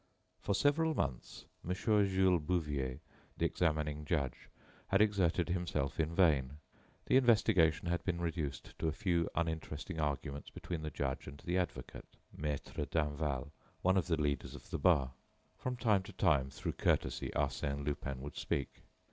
[0.39, 1.75] For several months, Mon.
[1.75, 3.01] Jules Bouvier,
[3.37, 4.49] the examining judge,
[4.87, 6.57] had exerted himself in vain.
[7.05, 11.59] The investigation had been reduced to a few uninteresting arguments between the judge and the
[11.59, 13.51] advocate, Maître Danval,
[13.83, 15.11] one of the leaders of the bar.
[15.59, 18.81] From time to time, through courtesy, Arsène Lupin would speak.